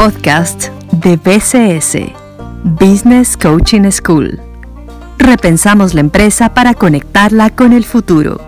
[0.00, 0.68] podcast
[1.04, 2.10] de BCS,
[2.80, 4.40] Business Coaching School.
[5.18, 8.40] Repensamos la empresa para conectarla con el futuro.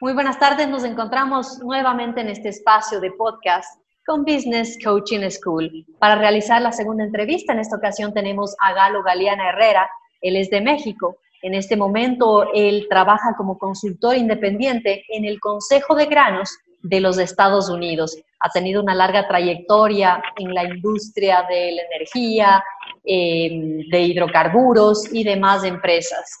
[0.00, 5.70] Muy buenas tardes, nos encontramos nuevamente en este espacio de podcast con Business Coaching School.
[6.00, 9.88] Para realizar la segunda entrevista, en esta ocasión tenemos a Galo Galeana Herrera,
[10.22, 11.18] él es de México.
[11.40, 16.50] En este momento, él trabaja como consultor independiente en el Consejo de Granos
[16.82, 18.16] de los Estados Unidos.
[18.40, 22.62] Ha tenido una larga trayectoria en la industria de la energía,
[23.04, 26.40] em, de hidrocarburos y demás empresas.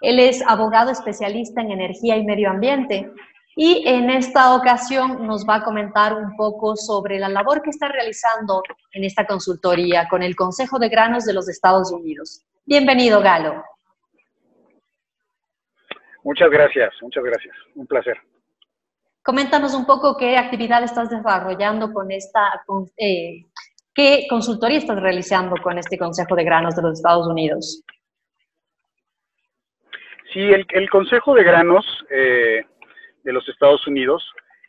[0.00, 3.10] Él es abogado especialista en energía y medio ambiente
[3.54, 7.88] y en esta ocasión nos va a comentar un poco sobre la labor que está
[7.88, 8.62] realizando
[8.92, 12.44] en esta consultoría con el Consejo de Granos de los Estados Unidos.
[12.66, 13.64] Bienvenido, Galo.
[16.22, 17.56] Muchas gracias, muchas gracias.
[17.74, 18.18] Un placer.
[19.26, 22.62] Coméntanos un poco qué actividad estás desarrollando con esta,
[22.96, 23.44] eh,
[23.92, 27.82] qué consultoría estás realizando con este Consejo de Granos de los Estados Unidos.
[30.32, 32.66] Sí, el, Consejo de Granos eh,
[33.24, 34.22] de los Estados Unidos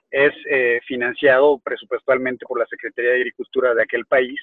[0.09, 4.39] es eh, financiado presupuestalmente por la Secretaría de Agricultura de aquel país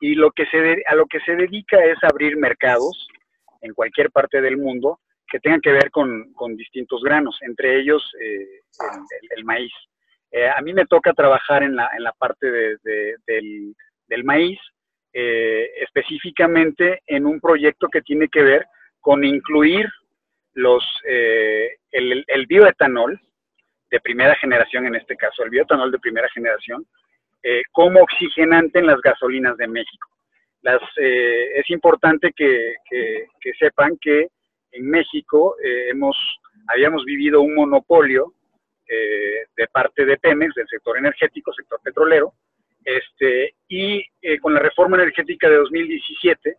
[0.00, 3.08] y lo que se a lo que se dedica es abrir mercados
[3.62, 8.60] en cualquier parte del mundo que tengan que ver con, distintos granos, entre ellos eh,
[9.36, 9.72] el, maíz.
[10.30, 12.50] Eh, a mí me toca trabajar en la, en la parte
[13.26, 14.58] del, maíz,
[15.12, 18.66] eh, específicamente en un proyecto que tiene que ver
[19.00, 19.86] con incluir
[20.54, 23.20] los, el, el, bioetanol
[23.90, 26.86] de primera generación, en este caso, el bioetanol de primera generación,
[27.72, 30.08] como oxigenante en las gasolinas de México.
[30.62, 34.28] Las, es importante que, que sepan que
[34.76, 36.16] en México eh, hemos,
[36.68, 38.34] habíamos vivido un monopolio
[38.88, 42.34] eh, de parte de Pemex, del sector energético, sector petrolero,
[42.84, 46.56] este, y eh, con la reforma energética de 2017,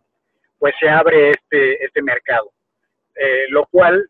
[0.58, 2.50] pues se abre este, este mercado,
[3.50, 4.08] lo cual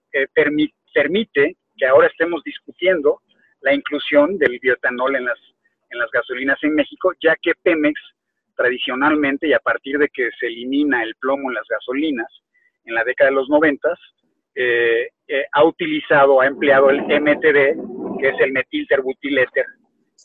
[0.93, 3.21] permite que ahora estemos discutiendo
[3.61, 5.39] la inclusión del bioetanol en las,
[5.91, 8.01] en las gasolinas en México, ya que Pemex
[8.57, 12.29] tradicionalmente y a partir de que se elimina el plomo en las gasolinas,
[12.89, 13.99] en la década de los noventas,
[14.55, 19.67] eh, eh, ha utilizado, ha empleado el MTB, que es el metilterbutiléter,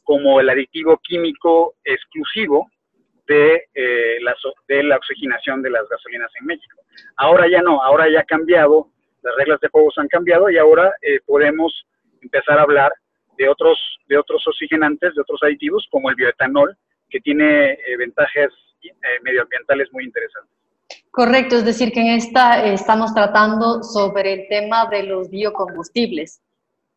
[0.03, 2.67] como el aditivo químico exclusivo
[3.27, 4.35] de, eh, la,
[4.67, 6.81] de la oxigenación de las gasolinas en México.
[7.17, 8.87] Ahora ya no, ahora ya ha cambiado,
[9.21, 10.91] las reglas de juego han cambiado y ahora
[11.25, 11.85] podemos
[12.21, 12.91] empezar a hablar
[13.37, 16.75] de otros, de otros oxigenantes, de otros aditivos, como el bioetanol,
[17.09, 18.51] que tiene ventajas
[19.21, 20.62] medioambientales muy interesantes.
[21.11, 26.41] Correcto, es decir, que en esta eh, estamos tratando sobre el tema de los biocombustibles,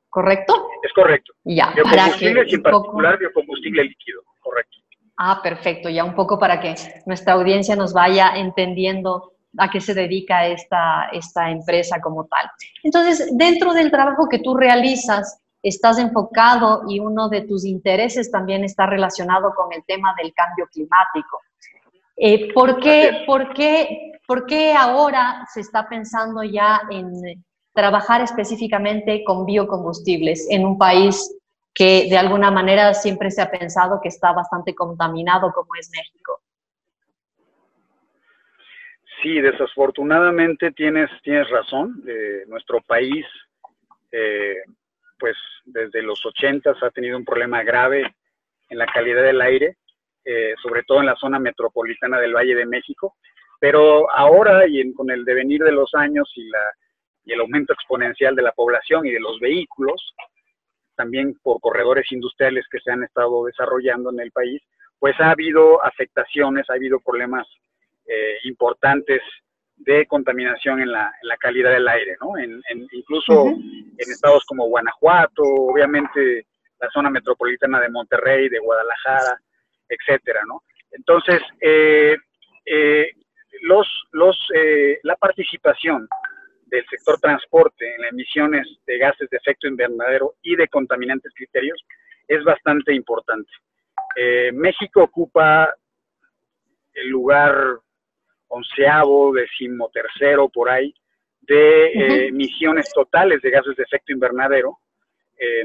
[0.08, 0.68] ¿correcto?
[0.82, 1.34] Es correcto.
[1.44, 4.76] Ya, biocombustibles y en particular biocombustible líquido, correcto.
[5.18, 6.74] Ah, perfecto, ya un poco para que
[7.06, 12.50] nuestra audiencia nos vaya entendiendo a qué se dedica esta, esta empresa como tal.
[12.82, 18.64] Entonces, dentro del trabajo que tú realizas, estás enfocado y uno de tus intereses también
[18.64, 21.40] está relacionado con el tema del cambio climático.
[22.16, 27.44] Eh, ¿por, qué, por, qué, ¿Por qué ahora se está pensando ya en
[27.74, 31.38] trabajar específicamente con biocombustibles en un país
[31.74, 36.40] que de alguna manera siempre se ha pensado que está bastante contaminado como es México?
[39.22, 42.02] Sí, desafortunadamente tienes, tienes razón.
[42.08, 43.26] Eh, nuestro país,
[44.10, 44.56] eh,
[45.18, 48.14] pues desde los 80 ha tenido un problema grave
[48.70, 49.76] en la calidad del aire
[50.28, 53.14] eh, sobre todo en la zona metropolitana del Valle de México,
[53.60, 56.64] pero ahora y con el devenir de los años y, la,
[57.24, 60.14] y el aumento exponencial de la población y de los vehículos,
[60.96, 64.60] también por corredores industriales que se han estado desarrollando en el país,
[64.98, 67.46] pues ha habido afectaciones, ha habido problemas
[68.06, 69.20] eh, importantes
[69.76, 72.36] de contaminación en la, en la, calidad del aire, ¿no?
[72.36, 72.60] En,
[72.92, 76.46] incluso en estados como Guanajuato, obviamente
[76.80, 79.40] la zona metropolitana de Monterrey, de Guadalajara,
[79.88, 80.62] etcétera, ¿no?
[80.96, 82.16] Entonces, eh,
[82.64, 83.10] eh,
[83.62, 86.08] los, los, eh, la participación
[86.66, 91.80] del sector transporte en las emisiones de gases de efecto invernadero y de contaminantes criterios
[92.26, 93.50] es bastante importante.
[94.52, 95.72] México ocupa
[96.94, 97.54] el lugar
[98.48, 100.92] onceavo, decimotercero, por ahí,
[101.42, 104.78] de emisiones totales de gases de efecto invernadero.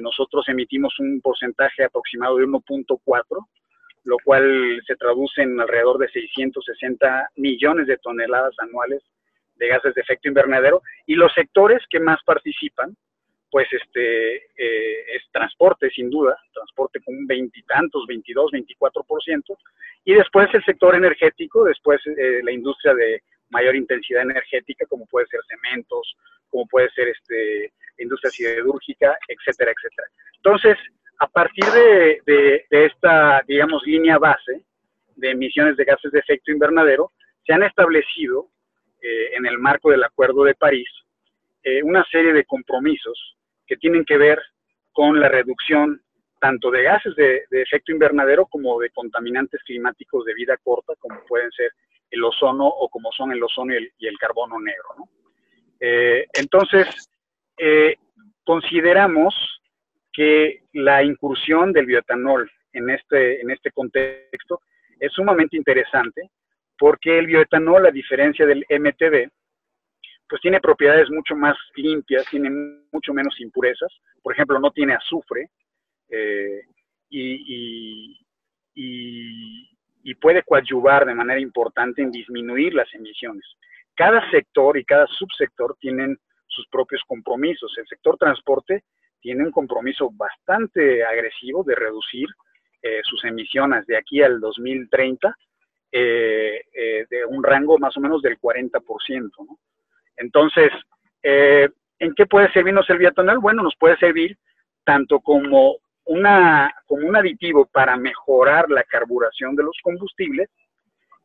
[0.02, 3.48] nosotros emitimos un porcentaje aproximado de 1.4
[4.04, 9.02] lo cual se traduce en alrededor de 660 millones de toneladas anuales
[9.56, 12.96] de gases de efecto invernadero y los sectores que más participan
[13.52, 19.58] pues este eh, es transporte sin duda transporte con un veintitantos, 22, 24%,
[20.06, 25.28] y después el sector energético, después eh, la industria de mayor intensidad energética, como puede
[25.28, 26.16] ser cementos,
[26.50, 30.08] como puede ser este, industria siderúrgica, etcétera, etcétera.
[30.38, 30.78] Entonces,
[31.22, 31.66] a partir
[32.26, 34.64] de, esta, digamos, línea base
[35.16, 37.12] de emisiones de gases de efecto invernadero,
[37.46, 38.48] se han establecido
[39.00, 40.90] eh, en el marco del Acuerdo de París
[41.62, 43.38] eh, una serie de compromisos
[43.68, 44.42] que tienen que ver
[44.92, 46.02] con la reducción
[46.40, 51.52] tanto de gases de, efecto invernadero como de contaminantes climáticos de vida corta, como pueden
[51.52, 51.72] ser
[52.10, 55.08] el ozono o como son el ozono y el, carbono negro.
[55.80, 57.12] Eh, entonces,
[58.44, 59.36] consideramos
[60.14, 64.62] que la incursión del bioetanol en este, en este contexto
[65.00, 66.30] es sumamente interesante
[66.78, 69.30] porque el bioetanol, a diferencia del MTB,
[70.28, 72.50] pues tiene propiedades mucho más limpias, tiene
[72.92, 73.92] mucho menos impurezas.
[74.24, 75.50] Por ejemplo, no tiene azufre
[76.10, 76.62] eh,
[77.10, 78.18] y,
[78.74, 83.46] y, puede coadyuvar de manera importante en disminuir las emisiones.
[83.96, 86.18] Cada sector y cada subsector tienen
[86.48, 87.74] sus propios compromisos.
[87.78, 88.84] El sector transporte
[89.22, 92.28] tiene un compromiso bastante agresivo de reducir
[92.82, 95.36] eh, sus emisiones de aquí al 2030
[95.92, 98.82] eh, eh, de un rango más o menos del 40%.
[99.40, 99.60] ¿no?
[100.18, 100.72] Entonces,
[101.24, 103.38] ¿en qué puede servirnos el bioetanol?
[103.40, 104.38] Bueno, nos puede servir
[104.84, 110.50] tanto como, una, como un aditivo para mejorar la carburación de los combustibles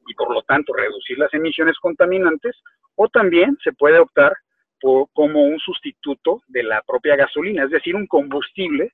[0.07, 2.55] y por lo tanto reducir las emisiones contaminantes,
[2.95, 4.33] o también se puede optar
[4.81, 8.93] como un sustituto de la propia gasolina, es decir, un combustible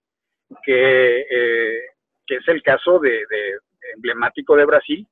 [0.62, 1.81] que, eh,
[2.26, 3.23] que es el caso de,
[3.94, 5.06] emblemático de Brasil,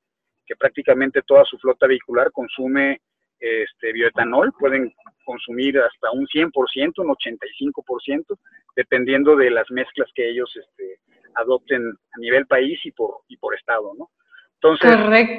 [0.46, 3.00] que prácticamente toda su flota vehicular consume
[3.38, 4.92] este, bioetanol, pueden
[5.24, 6.52] consumir hasta un 100%,
[6.98, 8.38] un 85%,
[8.76, 11.00] dependiendo de las mezclas que ellos este,
[11.34, 14.10] adopten a nivel país y por, y por estado, ¿no?
[14.54, 14.90] Entonces,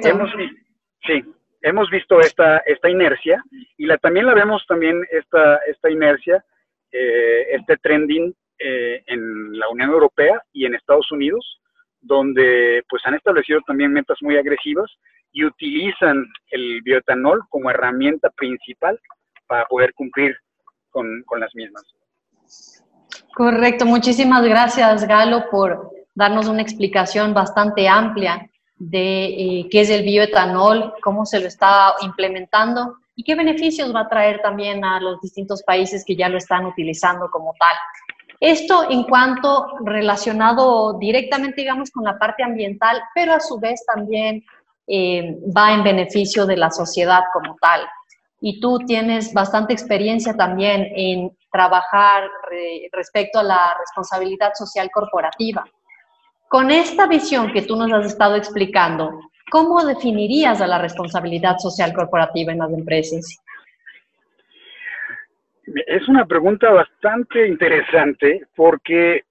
[0.04, 0.30] Hemos,
[1.06, 1.22] sí,
[1.62, 3.42] hemos visto esta, esta inercia
[3.76, 6.44] y la, también la vemos también esta, esta inercia,
[6.90, 11.60] eh, este trending eh, en la Unión Europea y en Estados Unidos,
[12.00, 14.90] donde pues han establecido también metas muy agresivas
[15.32, 19.00] y utilizan el bioetanol como herramienta principal
[19.46, 20.36] para poder cumplir
[20.90, 21.84] con, con las mismas.
[23.34, 28.50] Correcto, muchísimas gracias Galo por darnos una explicación bastante amplia
[28.82, 34.00] de eh, qué es el bioetanol, cómo se lo está implementando y qué beneficios va
[34.00, 37.76] a traer también a los distintos países que ya lo están utilizando como tal.
[38.40, 44.42] Esto en cuanto relacionado directamente, digamos, con la parte ambiental, pero a su vez también
[44.88, 47.82] eh, va en beneficio de la sociedad como tal.
[48.40, 52.28] Y tú tienes bastante experiencia también en trabajar
[52.90, 55.64] respecto a la responsabilidad social corporativa.
[56.52, 61.94] Con esta visión que tú nos has estado explicando, ¿cómo definirías a la responsabilidad social
[61.94, 63.42] corporativa en las empresas?
[65.86, 69.24] Es una pregunta bastante interesante porque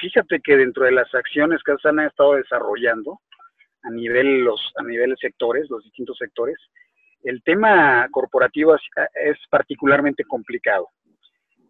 [0.00, 3.18] fíjate que dentro de las acciones que han estado desarrollando
[3.82, 6.58] a nivel los a nivel sectores, los distintos sectores,
[7.24, 10.90] el tema corporativo es, particularmente complicado.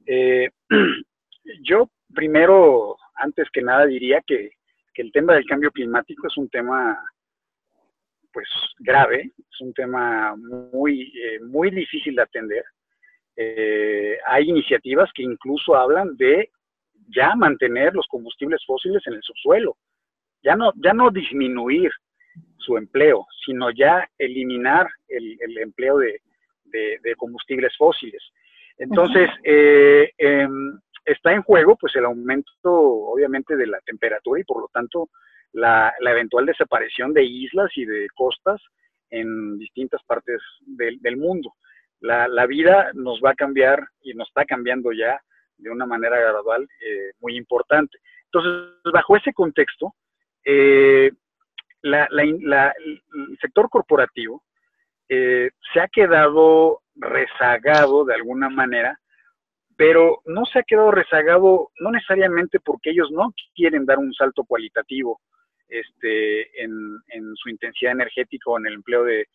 [0.04, 0.50] Eh,
[1.62, 4.50] yo primero, antes que nada, diría que
[4.92, 6.98] que el tema del cambio climático es un tema
[8.32, 12.64] pues grave, es un tema muy, eh, muy difícil de atender.
[13.36, 16.50] Eh, hay iniciativas que incluso hablan de
[17.08, 19.76] ya mantener los combustibles fósiles en el subsuelo,
[20.42, 21.90] ya no, ya no disminuir
[22.56, 26.20] su empleo, sino ya eliminar el, empleo de,
[27.16, 28.22] combustibles fósiles.
[28.78, 34.60] Entonces, eh, em, está en juego pues el aumento obviamente de la temperatura y por
[34.60, 35.08] lo tanto
[35.52, 38.60] la, eventual desaparición de islas y de costas
[39.10, 41.54] en distintas partes del, mundo.
[42.00, 45.20] La, vida nos va a cambiar y nos está cambiando ya
[45.58, 47.98] de una manera gradual eh, muy importante.
[48.24, 49.94] Entonces, bajo ese contexto,
[50.44, 51.10] eh,
[51.82, 54.42] el sector corporativo
[55.08, 58.98] eh, se ha quedado rezagado de alguna manera
[59.76, 64.44] pero no se ha quedado rezagado, no necesariamente porque ellos no quieren dar un salto
[64.44, 65.20] cualitativo
[65.68, 67.00] este, en,
[67.36, 69.26] su intensidad energética o en el empleo de,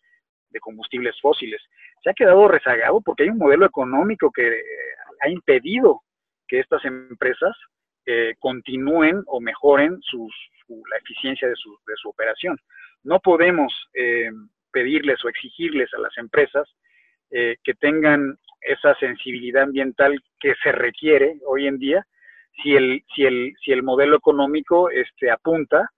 [0.60, 1.62] combustibles fósiles.
[2.02, 4.62] Se ha quedado rezagado porque hay un modelo económico que eh,
[5.20, 6.02] ha impedido
[6.48, 7.56] que estas empresas
[8.06, 10.00] eh, continúen o mejoren
[10.90, 12.58] la eficiencia de su, operación.
[13.04, 14.30] No podemos eh,
[14.72, 16.68] pedirles o exigirles a las empresas
[17.30, 22.06] que tengan esa sensibilidad ambiental que se requiere hoy en día
[22.62, 25.90] si el, si el, si el modelo económico este, apunta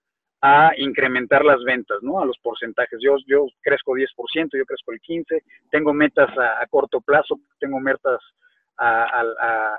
[0.42, 2.20] a incrementar las ventas, ¿no?
[2.20, 2.98] A los porcentajes.
[3.02, 4.06] Yo, yo crezco 10%,
[4.56, 8.20] yo crezco el 15%, tengo metas a, corto plazo, tengo metas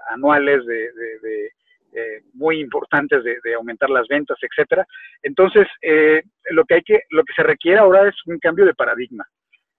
[0.09, 1.50] anuales de,
[1.93, 4.85] eh, muy importantes de, aumentar las ventas, etcétera.
[5.23, 6.21] Entonces, eh,
[6.51, 9.25] lo que hay que, lo que se requiere ahora es un cambio de paradigma.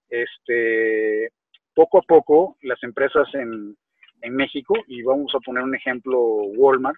[0.08, 1.30] Este,
[1.74, 3.76] poco a poco, las empresas en,
[4.24, 6.96] México, y vamos a poner un ejemplo, Walmart,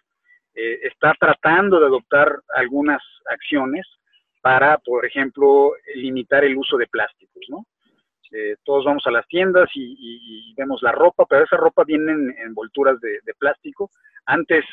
[0.55, 3.87] eh, está tratando de adoptar algunas acciones
[4.43, 7.65] para, por ejemplo, limitar el uso de plásticos, ¿no?
[8.31, 12.35] Eh, todos vamos a las tiendas y, vemos la ropa, pero esa ropa viene en
[12.47, 13.91] envolturas de, plástico.
[14.27, 14.65] Antes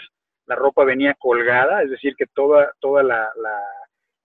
[0.48, 3.29] la ropa venía colgada, es decir, que toda, toda la,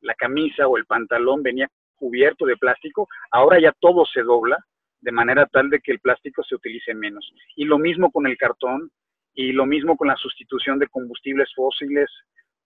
[0.00, 3.08] la, camisa o el pantalón venía cubierto de plástico.
[3.30, 4.58] Ahora ya todo se dobla
[5.06, 7.32] de manera tal de que el plástico se utilice menos.
[7.54, 8.90] Y lo mismo con el cartón,
[9.34, 12.10] y lo mismo con la sustitución de combustibles fósiles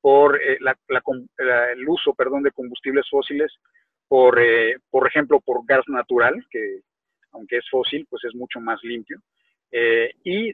[0.00, 3.52] por eh, el uso, perdón, de combustibles fósiles
[4.08, 6.80] por, eh, por ejemplo, por gas natural, que
[7.32, 9.18] aunque es fósil, pues es mucho más limpio.
[9.70, 10.52] Eh, y,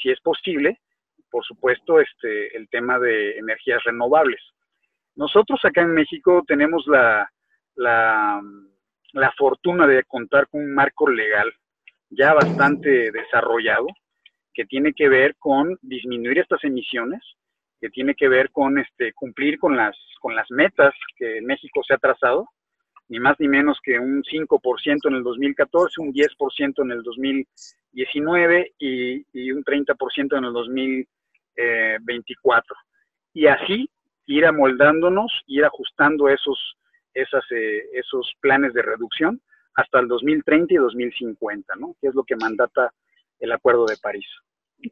[0.00, 0.78] si es posible,
[1.28, 4.40] por supuesto, este, el tema de energías renovables.
[5.16, 7.28] Nosotros acá en México tenemos la,
[7.74, 8.40] la,
[9.12, 11.52] la fortuna de contar con un marco legal
[12.10, 13.86] ya bastante desarrollado,
[14.52, 17.22] que tiene que ver con disminuir estas emisiones,
[17.80, 21.94] que tiene que ver con este, cumplir con las, con las metas que México se
[21.94, 22.50] ha trazado,
[23.08, 28.74] ni más ni menos que un 5% en el 2014, un 10% en el 2019
[28.78, 32.76] y, y un 30% en el 2024.
[33.34, 33.88] Y así
[34.26, 36.76] ir amoldándonos, ir ajustando esos,
[37.14, 39.40] esas, eh, esos planes de reducción
[39.74, 41.94] hasta el 2030 y 2050, ¿no?
[42.00, 42.92] Que es lo que mandata
[43.40, 44.26] el Acuerdo de París.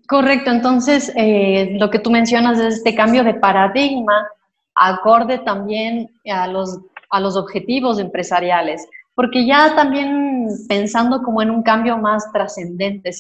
[0.09, 4.29] Correcto, entonces eh, lo que tú mencionas es este cambio de paradigma
[4.75, 11.63] acorde también a los, a los objetivos empresariales, porque ya también pensando como en un
[11.63, 13.11] cambio más trascendente,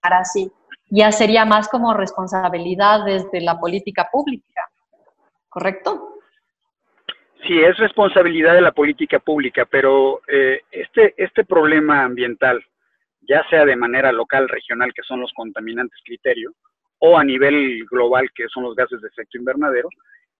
[0.00, 0.50] para sí,
[0.90, 4.68] ya sería más como responsabilidad desde la política pública,
[5.48, 6.17] ¿correcto?
[7.46, 12.62] Sí, es responsabilidad de la política pública, pero eh, este, este problema ambiental
[13.28, 16.54] ya sea de manera local, regional, que son los contaminantes criterio,
[16.98, 19.88] o a nivel global, que son los gases de efecto invernadero,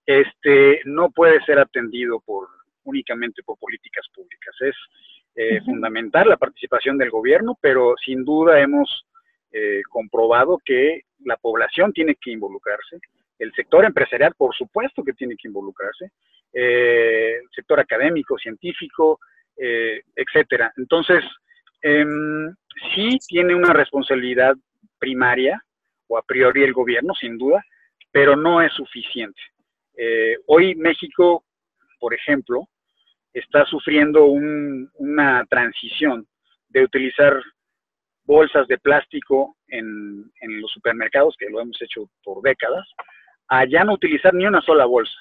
[0.07, 2.49] este, no puede ser atendido por
[2.85, 4.55] únicamente por políticas públicas.
[4.61, 4.75] Es
[5.37, 9.05] eh, fundamental la participación del gobierno, pero sin duda hemos
[9.53, 12.99] eh, comprobado que la población tiene que involucrarse,
[13.39, 16.11] el sector empresarial, por supuesto que tiene que involucrarse,
[16.53, 19.21] eh, el sector académico, científico,
[19.61, 20.73] etcétera.
[20.77, 21.25] Entonces,
[21.83, 22.55] em,
[22.95, 24.55] sí tiene una responsabilidad
[25.01, 25.61] primaria
[26.07, 27.65] o a priori el gobierno, sin duda,
[28.13, 29.41] pero no es suficiente.
[29.97, 31.45] Eh, hoy México,
[31.99, 32.69] por ejemplo,
[33.33, 36.27] está sufriendo una transición
[36.69, 37.43] de utilizar
[38.25, 40.31] bolsas de plástico en,
[40.61, 42.87] los supermercados, que lo hemos hecho por décadas,
[43.49, 45.17] a ya no utilizar ni una sola bolsa.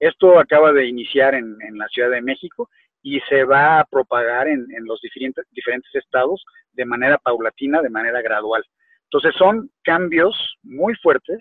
[0.00, 2.68] Esto acaba de iniciar en, la Ciudad de México
[3.02, 8.64] y se va a propagar en, los diferentes, estados de manera paulatina, de manera gradual.
[9.04, 11.38] Entonces son cambios muy fuertes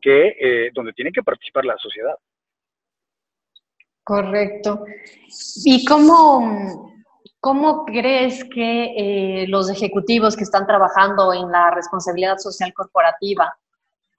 [0.00, 2.14] que eh, donde tiene que participar la sociedad.
[4.02, 4.84] Correcto.
[5.64, 6.92] ¿Y cómo,
[7.38, 8.94] cómo crees que
[9.42, 13.54] eh, los ejecutivos que están trabajando en la responsabilidad social corporativa,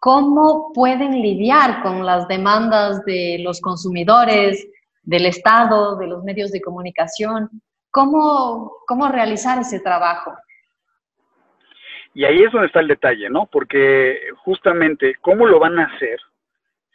[0.02, 4.68] cómo pueden lidiar con las demandas de los consumidores,
[5.04, 7.50] del Estado, de los medios de comunicación?
[7.92, 10.34] ¿Cómo, cómo realizar ese trabajo?
[12.16, 13.46] Y ahí es donde está el detalle, ¿no?
[13.46, 16.20] Porque justamente, ¿cómo lo van a hacer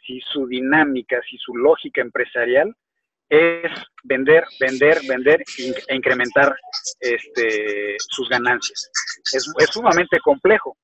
[0.05, 2.75] si su dinámica, si su lógica empresarial
[3.29, 3.71] es
[4.03, 5.43] vender, vender, vender
[5.87, 6.53] e incrementar
[6.99, 8.91] este, sus ganancias?
[9.33, 10.75] Es, es sumamente complejo.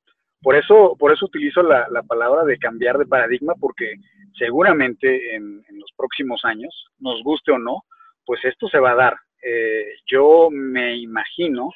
[0.43, 3.93] Por eso, por eso utilizo la, la, palabra de cambiar de paradigma, porque
[4.37, 7.83] seguramente en, en, los próximos años, nos guste o no,
[8.25, 9.15] pues esto se va a dar.
[9.41, 11.69] Eh, yo me imagino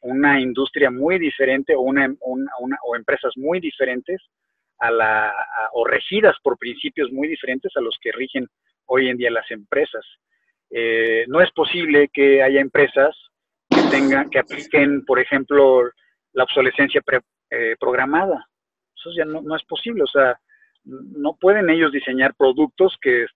[0.00, 4.20] una industria muy diferente o, una, o empresas muy diferentes
[4.78, 5.32] a la,
[5.72, 8.46] o regidas por principios muy diferentes a los que rigen
[8.86, 10.04] hoy en día las empresas.
[10.70, 13.16] Eh, no es posible que haya empresas
[13.70, 15.82] que tengan, que apliquen, por ejemplo,
[16.32, 17.02] la obsolescencia
[17.50, 18.46] eh, programada.
[18.94, 20.02] Eso ya no, no, es posible.
[20.02, 20.38] O sea,
[20.84, 23.26] no pueden ellos diseñar productos que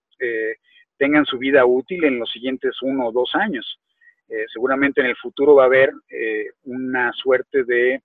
[0.97, 3.81] tengan su vida útil en los siguientes uno o dos años.
[4.29, 8.01] Eh, seguramente en el futuro va a haber eh, una suerte de,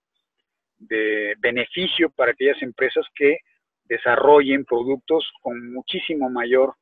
[1.40, 3.38] beneficio para aquellas empresas que
[3.86, 6.76] desarrollen productos con muchísimo mayor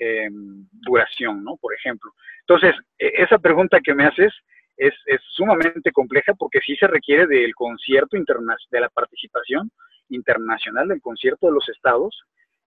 [0.00, 0.28] eh,
[0.72, 1.56] duración, ¿no?
[1.56, 2.12] Por ejemplo.
[2.40, 4.32] Entonces, e, esa pregunta que me haces
[4.76, 9.70] es, es sumamente compleja porque sí se requiere del concierto internacional, de la participación
[10.08, 12.22] internacional del concierto de los estados,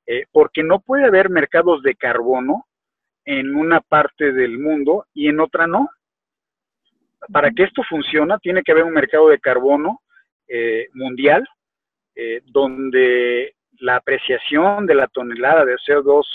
[0.06, 2.66] eh, porque no puede haber mercados de carbono
[3.26, 5.90] en una parte del mundo y en otra no.
[7.32, 10.02] Para que esto funcione, tiene que haber un mercado de carbono
[10.48, 11.48] eh, mundial
[12.16, 16.26] eh, donde la apreciación de la tonelada de CO2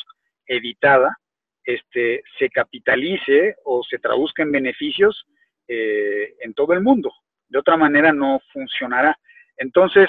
[0.47, 1.19] evitada
[1.65, 5.27] este, se capitalice o se traduzca en beneficios
[5.69, 7.13] eh, en todo el mundo.
[7.49, 9.19] De otra manera no funcionará.
[9.57, 10.09] Entonces,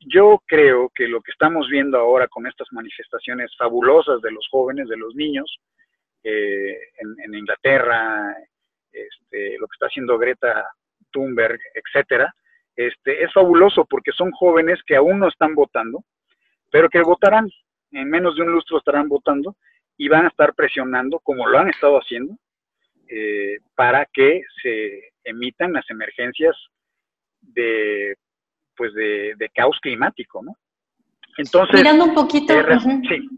[0.00, 4.88] yo creo que lo que estamos viendo ahora con estas manifestaciones fabulosas de los jóvenes,
[4.88, 5.58] de los niños,
[6.22, 8.36] eh, en, Inglaterra,
[8.92, 10.66] este, lo que está haciendo Greta
[11.10, 12.34] Thunberg, etcétera,
[12.76, 16.04] este, es fabuloso porque son jóvenes que aún no están votando,
[16.70, 17.48] pero que votarán,
[17.92, 19.56] en menos de un lustro estarán votando
[19.96, 22.36] y van a estar presionando, como lo han estado haciendo,
[23.12, 26.54] eh, para que se emitan las emergencias
[27.40, 28.14] de,
[28.76, 30.56] pues de, caos climático, ¿no?
[31.36, 33.28] Entonces, mirando un poquito, eh, sí,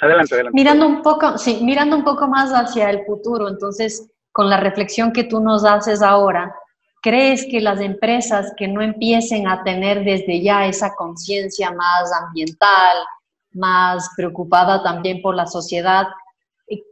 [0.00, 0.56] adelante, adelante.
[0.56, 5.12] Mirando un poco, sí, mirando un poco más hacia el futuro, entonces, con la reflexión
[5.12, 6.52] que tú nos haces ahora,
[7.00, 12.96] ¿crees que las empresas que no empiecen a tener desde ya esa conciencia más ambiental,
[13.52, 16.08] más preocupada también por la sociedad,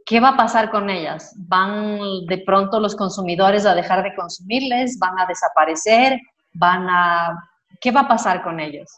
[0.05, 1.35] ¿qué va a pasar con ellas?
[1.47, 4.97] ¿Van de pronto los consumidores a dejar de consumirles?
[4.99, 6.19] ¿Van a desaparecer?
[6.53, 7.49] ¿Van a...
[7.81, 8.89] ¿Qué va a pasar con ellos?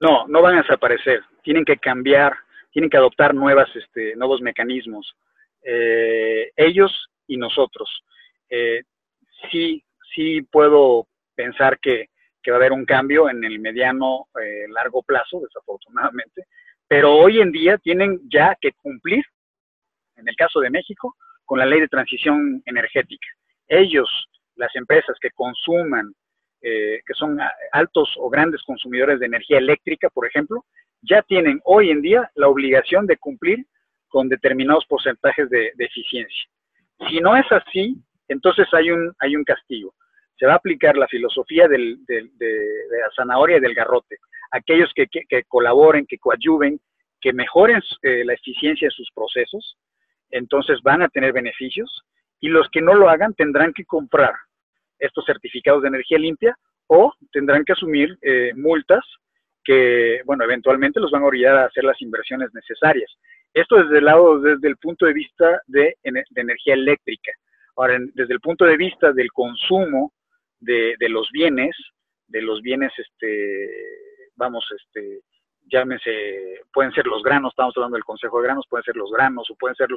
[0.00, 1.22] No, no van a desaparecer.
[1.42, 2.34] Tienen que cambiar,
[2.70, 5.16] tienen que adoptar nuevas, este, nuevos mecanismos.
[5.62, 7.88] Eh, ellos y nosotros.
[8.50, 8.82] Eh,
[9.50, 9.82] sí,
[10.14, 12.10] sí puedo pensar que,
[12.48, 16.44] va a haber un cambio en el mediano, eh, largo plazo, desafortunadamente,
[16.94, 19.24] pero hoy en día tienen ya que cumplir,
[20.14, 23.26] en el caso de México, con la ley de transición energética.
[23.66, 24.08] Ellos,
[24.54, 26.14] las empresas que consuman,
[26.62, 27.40] eh, que son
[27.72, 30.64] altos o grandes consumidores de energía eléctrica, por ejemplo,
[31.02, 33.66] ya tienen hoy en día la obligación de cumplir
[34.06, 36.44] con determinados porcentajes de, eficiencia.
[37.08, 37.96] Si no es así,
[38.28, 39.96] entonces hay un, hay un castigo.
[40.38, 42.30] Se va a aplicar la filosofía de, de
[43.00, 44.16] la zanahoria y del garrote
[44.54, 46.80] aquellos que, colaboren, que coadyuven,
[47.24, 49.78] que mejoren eh, la eficiencia de sus procesos,
[50.28, 52.02] entonces van a tener beneficios
[52.38, 54.34] y los que no lo hagan tendrán que comprar
[54.98, 56.54] estos certificados de energía limpia
[56.86, 59.02] o tendrán que asumir eh, multas
[59.64, 63.10] que, bueno, eventualmente los van a orillar a hacer las inversiones necesarias.
[63.54, 67.32] Esto desde el lado, desde el punto de vista de, energía eléctrica.
[67.76, 70.12] Ahora, desde el punto de vista del consumo
[70.60, 71.74] de, de los bienes,
[72.26, 73.70] de los bienes este,
[74.36, 75.22] vamos, este,
[75.70, 79.48] llámese, pueden ser los granos, estamos hablando del consejo de granos, pueden ser los granos
[79.48, 79.88] o pueden ser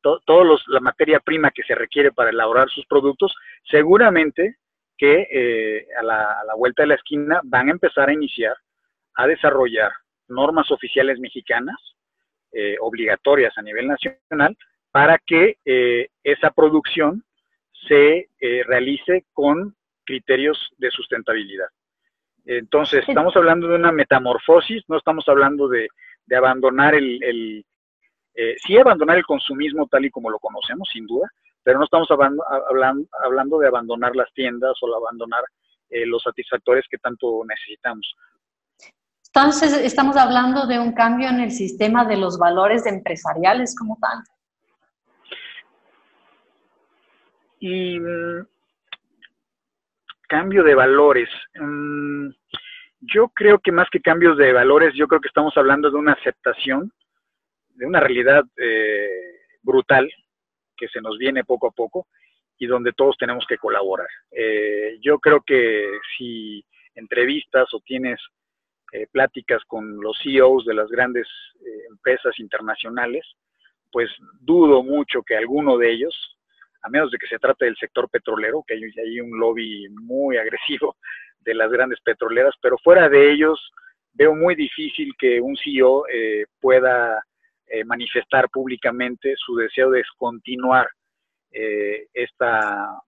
[0.00, 3.34] toda la materia prima que se requiere para elaborar sus productos,
[3.68, 4.56] seguramente
[4.96, 8.54] que eh, a, la, a, la, vuelta de la esquina van a empezar a iniciar
[9.14, 9.90] a desarrollar
[10.28, 11.76] normas oficiales mexicanas
[12.52, 14.56] eh, obligatorias a nivel nacional
[14.92, 17.24] para que eh, esa producción
[17.88, 18.28] se
[18.66, 21.68] realice con criterios de sustentabilidad.
[22.44, 25.88] Entonces, estamos hablando de una metamorfosis, no estamos hablando de,
[26.36, 27.64] abandonar el,
[28.34, 31.28] eh, sí abandonar el consumismo tal y como lo conocemos, sin duda,
[31.62, 32.44] pero no estamos hablando,
[33.24, 35.42] hablando, de abandonar las tiendas o abandonar
[35.90, 38.14] eh, los satisfactores que tanto necesitamos.
[39.32, 44.24] Entonces, estamos hablando de un cambio en el sistema de los valores empresariales como tal.
[47.60, 48.46] Y mm,
[50.28, 51.28] cambio de valores.
[51.54, 52.29] Mm,
[53.12, 56.12] yo creo que más que cambios de valores, yo creo que estamos hablando de una
[56.12, 56.92] aceptación,
[57.74, 59.08] de una realidad eh,
[59.62, 60.10] brutal
[60.76, 62.06] que se nos viene poco a poco
[62.58, 64.08] y donde todos tenemos que colaborar.
[64.30, 68.20] Eh, yo creo que si entrevistas o tienes
[68.92, 71.26] eh, pláticas con los CEOs de las grandes
[71.90, 73.24] empresas internacionales,
[73.92, 76.38] pues dudo mucho que alguno de ellos,
[76.82, 80.36] a menos de que se trate del sector petrolero, que hay, hay un lobby muy
[80.36, 80.96] agresivo
[81.40, 83.72] de las grandes petroleras, pero fuera de ellos
[84.12, 87.22] veo muy difícil que un CEO eh, pueda
[87.66, 90.88] eh, manifestar públicamente su deseo de descontinuar
[91.52, 93.00] eh, esta,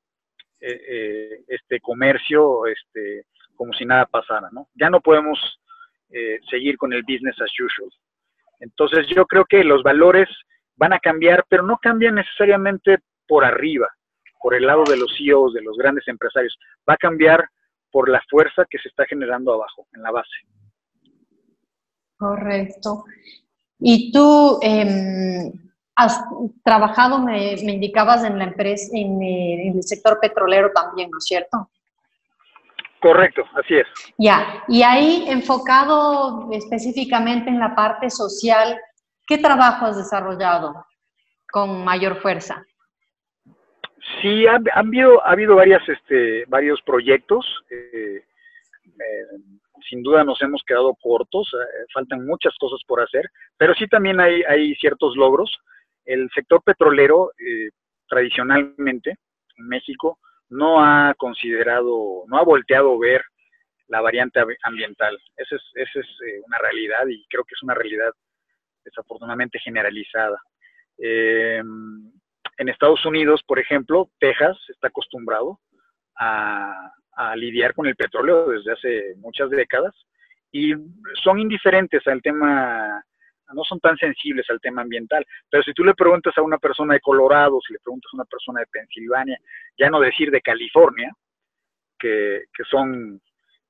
[0.60, 3.24] este comercio este,
[3.56, 4.48] como si nada pasara.
[4.52, 4.68] ¿no?
[4.74, 5.38] Ya no podemos
[6.50, 7.90] seguir con el business as usual.
[8.60, 10.28] Entonces yo creo que los valores
[10.76, 13.88] van a cambiar, pero no cambian necesariamente por arriba,
[14.40, 16.56] por el lado de los CEOs, de los grandes empresarios.
[16.88, 17.48] Va a cambiar
[17.92, 20.30] por la fuerza que se está generando abajo, en la base.
[22.16, 23.04] Correcto.
[23.78, 25.52] Y tú em,
[25.94, 26.24] has
[26.64, 31.24] trabajado, me, indicabas, en la empresa, en, eh, en, el sector petrolero también, ¿no es
[31.24, 31.68] cierto?
[33.00, 33.86] Correcto, así es.
[34.16, 38.78] Ya, y ahí enfocado específicamente en la parte social,
[39.26, 40.86] ¿qué trabajo has desarrollado
[41.50, 42.64] con mayor fuerza?
[44.20, 47.44] Sí, ha, habido, ha habido varias, este, varios proyectos.
[47.70, 48.22] Eh,
[48.84, 49.26] eh,
[49.88, 54.20] sin duda nos hemos quedado cortos, eh, faltan muchas cosas por hacer, pero sí también
[54.20, 55.58] hay, hay ciertos logros.
[56.04, 57.30] El sector petrolero,
[58.08, 59.16] tradicionalmente,
[59.56, 63.22] en México, no ha considerado, no ha volteado a ver
[63.86, 65.16] la variante ambiental.
[65.36, 66.06] Esa es, esa es
[66.44, 68.12] una realidad y creo que es una realidad
[68.84, 70.40] desafortunadamente generalizada.
[70.98, 71.62] Eh,
[72.58, 75.58] en Estados Unidos, por ejemplo, Texas está acostumbrado
[76.18, 76.92] a,
[77.36, 79.94] lidiar con el petróleo desde hace muchas décadas
[80.50, 80.72] y
[81.22, 83.04] son indiferentes al tema,
[83.54, 85.24] no son tan sensibles al tema ambiental.
[85.50, 88.24] Pero si tú le preguntas a una persona de Colorado, si le preguntas a una
[88.24, 89.38] persona de Pensilvania,
[89.78, 91.12] ya no decir de California,
[91.98, 93.20] que, son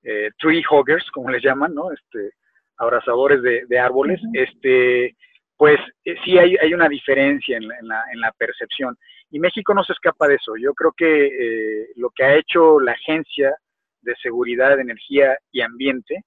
[0.05, 1.93] eh, tree hoggers, como les llaman, ¿no?
[1.93, 2.31] Este,
[2.79, 5.17] abrazadores de, árboles, este,
[5.63, 8.99] pues eh, sí hay, hay, una diferencia en la, en, la, percepción.
[9.31, 10.55] Y México no se escapa de eso.
[10.57, 13.55] Yo creo que eh, lo que ha hecho la Agencia
[14.01, 16.25] de Seguridad Energía y Ambiente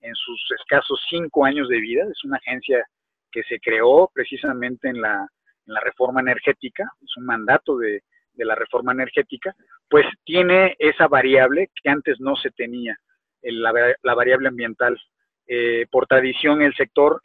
[0.00, 2.82] en sus escasos cinco años de vida, es una agencia
[3.30, 5.28] que se creó precisamente en la,
[5.66, 8.00] en la reforma energética, es un mandato de,
[8.32, 9.54] de, la reforma energética,
[9.90, 12.96] pues tiene esa variable que antes no se tenía,
[13.42, 14.98] la, la, variable ambiental.
[15.46, 17.20] Eh, por tradición el sector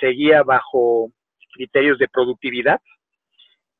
[0.00, 1.12] seguía bajo
[1.52, 2.80] criterios de productividad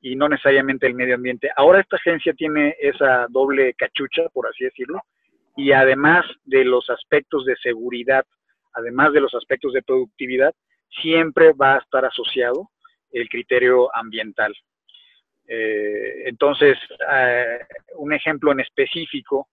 [0.00, 1.50] y no necesariamente el medio ambiente.
[1.56, 5.00] Ahora esta agencia tiene esa doble cachucha, por así decirlo,
[5.56, 8.24] y además de los aspectos de seguridad,
[8.72, 10.54] además de los aspectos de productividad,
[11.02, 12.70] siempre va a estar asociado
[13.12, 14.54] el criterio ambiental.
[15.46, 16.78] Eh, entonces,
[17.12, 17.58] eh,
[17.96, 19.48] un ejemplo en específico,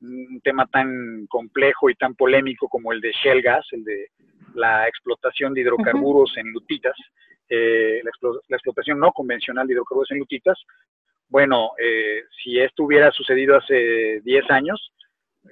[0.00, 4.08] un tema tan complejo y tan polémico como el de Shell Gas, el de
[4.54, 6.96] la explotación de hidrocarburos en lutitas,
[7.48, 10.58] eh, la, explotación no convencional de hidrocarburos en lutitas,
[11.28, 14.92] bueno, eh, si esto hubiera sucedido hace 10 años,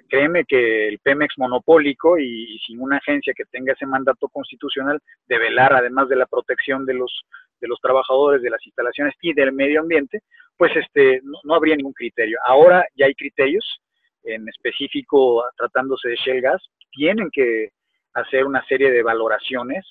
[0.08, 5.38] créeme que el Pemex monopólico y, sin una agencia que tenga ese mandato constitucional de
[5.38, 7.24] velar, además de la protección de los,
[7.60, 10.20] de los trabajadores, de las instalaciones y del medio ambiente,
[10.56, 12.38] pues este, no, habría ningún criterio.
[12.46, 13.80] Ahora ya hay criterios,
[14.24, 17.70] en específico tratándose de Shell Gas, tienen que
[18.14, 19.84] hacer una serie de valoraciones,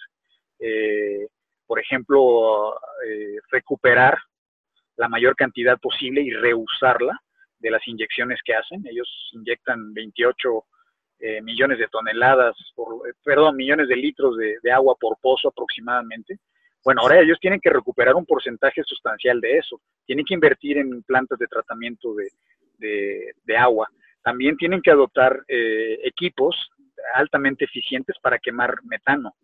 [0.59, 1.27] eh,
[1.65, 2.75] por ejemplo,
[3.07, 4.17] eh, recuperar
[4.97, 7.19] la mayor cantidad posible y reusarla
[7.59, 8.85] de las inyecciones que hacen.
[8.87, 10.65] Ellos inyectan 28
[11.19, 16.37] eh, millones de toneladas, por, perdón, millones de litros de, agua por pozo aproximadamente.
[16.83, 19.79] Bueno, ahora ellos tienen que recuperar un porcentaje sustancial de eso.
[20.05, 23.87] Tienen que invertir en plantas de tratamiento de, agua.
[24.23, 26.55] También tienen que adoptar equipos
[27.13, 29.36] altamente eficientes para quemar metano.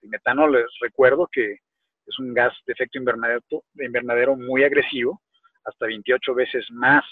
[0.00, 1.58] El metano, les recuerdo que
[2.06, 3.42] es un gas de efecto invernadero,
[3.78, 5.20] invernadero muy agresivo,
[5.64, 7.04] hasta 28 veces más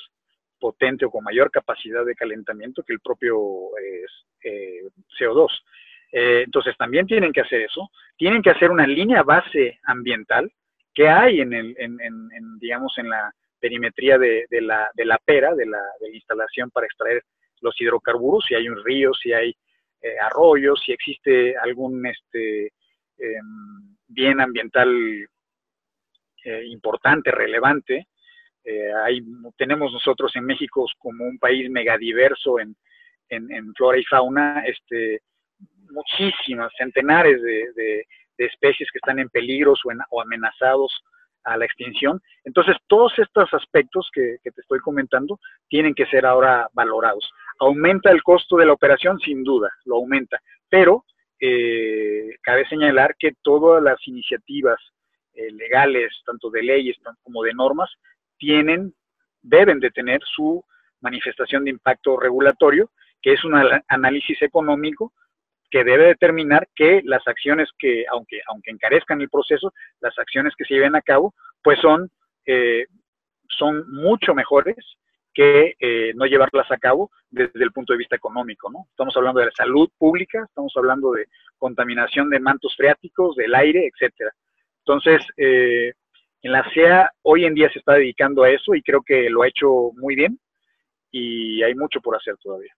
[0.58, 3.38] potente o con mayor capacidad de calentamiento que el propio
[4.44, 5.48] eh, CO2.
[6.12, 10.52] Eh, entonces también tienen que hacer eso, tienen que hacer una línea base ambiental
[10.92, 15.66] que hay en, el, en, digamos, en la perimetría de, la, de la pera, de
[15.66, 17.22] la, de la instalación para extraer
[17.60, 19.54] los hidrocarburos, si hay un río, si hay
[20.02, 22.72] eh, arroyos, si existe algún este,
[23.18, 24.88] em, bien ambiental
[26.44, 28.06] eh, importante, relevante.
[28.64, 28.90] Eh,
[29.56, 32.74] tenemos nosotros en México como un país megadiverso en,
[33.28, 35.20] en, flora y fauna, este,
[35.90, 38.06] muchísimas, centenares de,
[38.38, 40.90] especies que están en peligros o, o amenazados
[41.44, 42.20] a la extinción.
[42.44, 47.30] Entonces, todos estos aspectos que, te estoy comentando tienen que ser ahora valorados.
[47.58, 49.18] ¿Aumenta el costo de la operación?
[49.20, 51.04] Sin duda, lo aumenta, pero
[51.40, 54.78] eh, cabe señalar que todas las iniciativas
[55.34, 57.90] eh, legales, tanto de leyes como de normas,
[58.38, 58.94] tienen,
[59.42, 60.64] deben de tener su
[61.00, 62.90] manifestación de impacto regulatorio,
[63.22, 63.54] que es un
[63.88, 65.12] análisis económico
[65.70, 70.64] que debe determinar que las acciones que, aunque, aunque encarezcan el proceso, las acciones que
[70.64, 72.10] se lleven a cabo, pues son,
[72.46, 72.86] eh,
[73.48, 74.76] son mucho mejores
[75.32, 78.86] que eh, no llevarlas a cabo desde el punto de vista económico, ¿no?
[78.90, 83.86] Estamos hablando de la salud pública, estamos hablando de contaminación de mantos freáticos, del aire,
[83.86, 84.32] etcétera.
[84.84, 85.92] Entonces, eh,
[86.42, 89.42] en la CEA hoy en día se está dedicando a eso y creo que lo
[89.42, 90.38] ha hecho muy bien
[91.12, 92.72] y hay mucho por hacer todavía.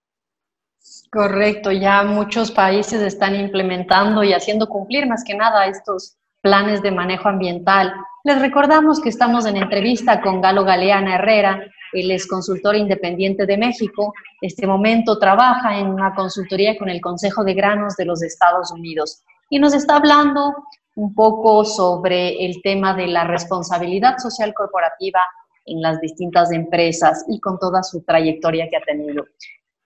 [1.11, 6.90] Correcto, ya muchos países están implementando y haciendo cumplir más que nada estos planes de
[6.90, 7.92] manejo ambiental.
[8.25, 13.59] Les recordamos que estamos en entrevista con Galo Galeana Herrera, él es consultor independiente de
[13.59, 14.14] México.
[14.40, 19.23] Este momento trabaja en una consultoría con el Consejo de Granos de los Estados Unidos
[19.51, 20.55] y nos está hablando
[20.95, 25.21] un poco sobre el tema de la responsabilidad social corporativa
[25.66, 29.25] en las distintas empresas y con toda su trayectoria que ha tenido.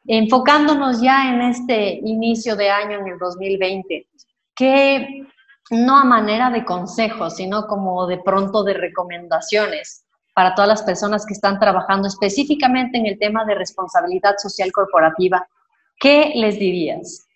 [0.09, 4.07] Enfocándonos ya en este inicio de año, en el 2020,
[4.55, 5.27] que
[5.71, 11.25] no a manera de consejos, sino como de pronto de recomendaciones para todas las personas
[11.27, 15.49] que están trabajando específicamente en el tema de responsabilidad social corporativa,
[15.99, 17.27] ¿qué les dirías?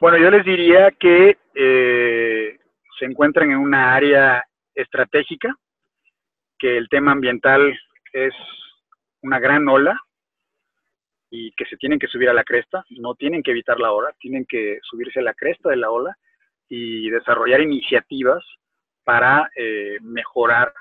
[0.00, 2.58] Bueno, yo les diría que eh,
[2.98, 5.54] se encuentran en una área estratégica,
[6.58, 7.72] que el tema ambiental
[8.12, 8.34] es
[9.22, 9.98] una gran ola,
[11.30, 14.14] y que se tienen que subir a la cresta, no tienen que evitar la ola,
[14.20, 16.16] tienen que subirse a la cresta de la ola
[16.68, 18.44] y desarrollar iniciativas
[19.04, 20.72] para eh, mejorar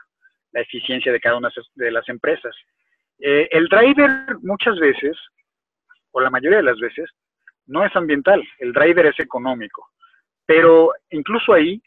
[0.52, 2.56] la eficiencia de cada una de las empresas.
[3.20, 5.18] Eh, el driver muchas veces,
[6.12, 7.10] o la mayoría de las veces,
[7.66, 9.90] no es ambiental, el driver es económico,
[10.46, 11.82] pero incluso ahí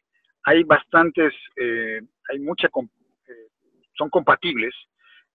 [0.44, 2.68] hay bastantes, eh, hay mucha,
[3.94, 4.74] son compatibles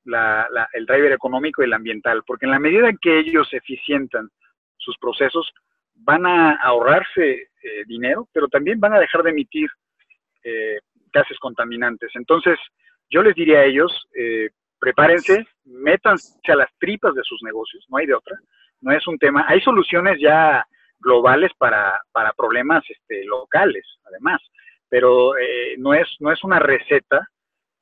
[0.06, 4.30] el driver económico y el ambiental, porque en la medida en que ellos eficientan
[4.78, 5.52] sus procesos,
[5.96, 7.32] van a ahorrarse
[7.64, 9.70] eh, dinero, pero también van a dejar de emitir
[10.44, 10.80] eh,
[11.14, 12.12] gases contaminantes.
[12.16, 12.58] Entonces,
[13.10, 17.98] yo les diría a ellos, eh, prepárense, métanse a las tripas de sus negocios, no
[17.98, 18.38] hay de otra,
[18.82, 20.66] no es un tema, hay soluciones ya
[21.00, 24.42] globales para, para problemas este, locales, además,
[24.90, 25.34] pero
[25.78, 27.28] no, es, no es una receta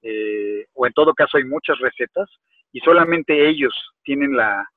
[0.01, 2.29] eh, o en todo caso hay muchas recetas,
[2.71, 4.67] y solamente ellos tienen la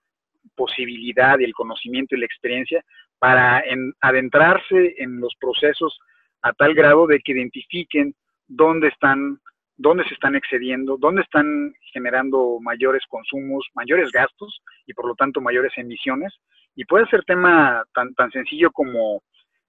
[0.55, 2.85] posibilidad y el conocimiento y la experiencia
[3.19, 3.63] para
[4.01, 5.99] adentrarse en los procesos
[6.43, 8.15] a tal grado de que identifiquen
[8.49, 9.39] dónde están,
[9.77, 15.41] dónde se están excediendo, dónde están generando mayores consumos, mayores gastos y por lo tanto
[15.41, 16.35] mayores emisiones.
[16.75, 19.23] Y puede ser tema tan, tan sencillo como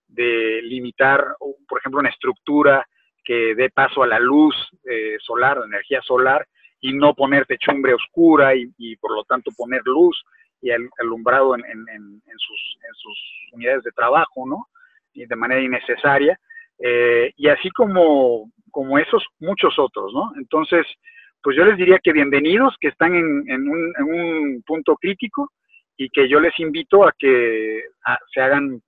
[0.08, 1.24] de limitar,
[1.68, 2.86] por ejemplo, una estructura
[3.24, 4.56] que dé paso a la luz
[4.90, 6.46] eh, solar, energía solar,
[6.82, 10.22] y no poner techumbre oscura y, por lo tanto poner luz
[10.62, 11.64] y alumbrado en,
[12.38, 12.78] sus,
[13.54, 14.68] unidades de trabajo, ¿no?
[15.14, 16.38] Y de manera innecesaria.
[16.80, 20.34] Eh, y así como, como esos, muchos otros, ¿no?
[20.38, 20.86] Entonces,
[21.42, 25.52] pues yo les diría que bienvenidos, que están en, un, punto crítico
[25.96, 27.84] y que yo les invito a que
[28.34, 28.82] se hagan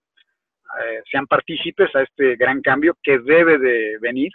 [0.84, 4.32] eh, sean partícipes a este gran cambio que debe de venir.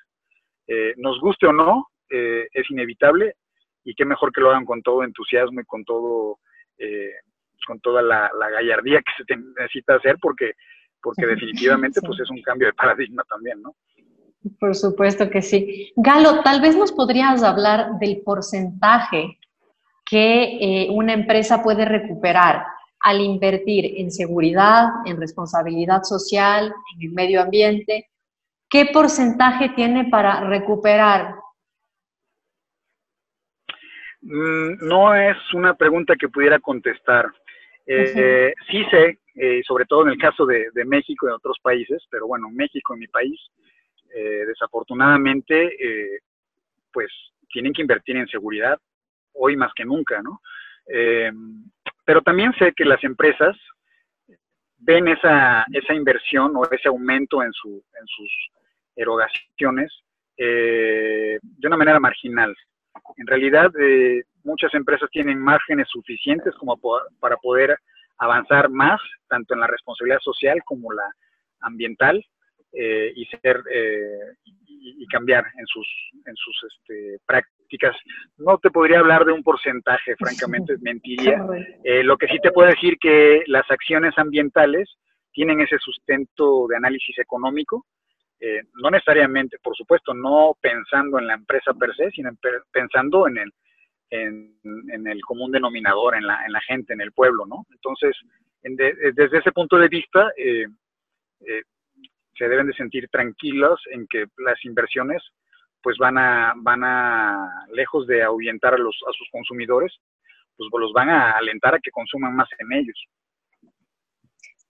[0.67, 3.35] Eh, nos guste o no, eh, es inevitable
[3.85, 6.39] y qué mejor que lo hagan con todo entusiasmo y con todo
[7.67, 10.53] con toda la, gallardía que se necesita hacer porque
[11.03, 13.75] porque definitivamente pues es un cambio de paradigma también, ¿no?
[14.59, 15.93] Por supuesto que sí.
[15.97, 19.39] Galo, tal vez nos podrías hablar del porcentaje
[20.07, 22.65] que una empresa puede recuperar
[23.01, 28.11] al invertir en seguridad, en responsabilidad social, en el medio ambiente?
[28.69, 31.35] ¿Qué porcentaje tiene para recuperar?
[34.23, 37.27] Mm, no es una pregunta que pudiera contestar.
[37.87, 42.03] Eh, sí sé, eh, sobre todo en el caso de, México y de otros países,
[42.11, 43.41] pero bueno, México, en mi país,
[44.15, 46.21] eh, desafortunadamente,
[46.93, 47.11] pues
[47.49, 48.79] tienen que invertir en seguridad
[49.33, 50.41] hoy más que nunca, ¿no?
[52.11, 53.57] Pero también sé que las empresas
[54.79, 58.51] ven esa, esa inversión o ese aumento en, su, en sus
[58.97, 59.93] erogaciones
[60.37, 62.53] eh, de una manera marginal.
[63.17, 66.77] En realidad, eh, muchas empresas tienen márgenes suficientes como
[67.21, 67.79] para poder
[68.19, 71.15] avanzar más, tanto en la responsabilidad social como la
[71.61, 72.27] ambiental,
[72.73, 73.63] eh, y ser
[74.81, 75.87] y, cambiar en sus,
[76.27, 77.97] en sus este, prácticas.
[78.39, 81.45] No te podría hablar de un porcentaje, francamente, mentiría.
[81.85, 84.89] Eh, lo que sí te puedo decir que las acciones ambientales
[85.33, 87.87] tienen ese sustento de análisis económico,
[88.41, 92.31] eh, no necesariamente, por supuesto, no pensando en la empresa per se, sino
[92.73, 93.53] pensando en el,
[94.11, 97.67] en, el común denominador, en la, en la gente, en el pueblo, ¿no?
[97.71, 98.17] Entonces,
[98.63, 100.67] desde ese punto de vista, eh,
[102.41, 105.23] se deben de sentir tranquilos en que las inversiones
[105.83, 109.93] pues van a, van a, lejos de ahuyentar a, los, a sus consumidores,
[110.57, 112.97] pues los van a alentar a que consuman más en ellos.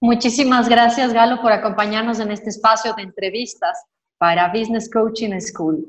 [0.01, 3.85] Muchísimas gracias, Galo, por acompañarnos en este espacio de entrevistas
[4.19, 5.87] para Business Coaching School.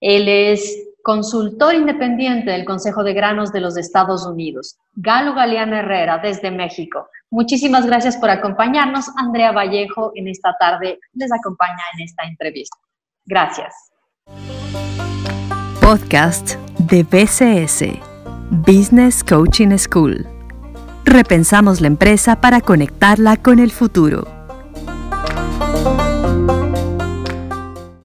[0.00, 6.18] Él es consultor independiente del Consejo de Granos de los Estados Unidos, Galo Galeana Herrera
[6.18, 7.08] desde México.
[7.30, 9.06] Muchísimas gracias por acompañarnos.
[9.16, 12.76] Andrea Vallejo en esta tarde les acompaña en esta entrevista.
[13.26, 13.74] Gracias.
[15.80, 17.84] Podcast de BCS,
[18.50, 20.26] Business Coaching School.
[21.04, 24.39] Repensamos la empresa para conectarla con el futuro.